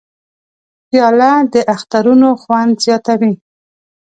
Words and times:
پیاله 0.87 1.31
د 1.53 1.55
اخترونو 1.75 2.29
خوند 2.41 2.73
زیاتوي. 2.85 3.33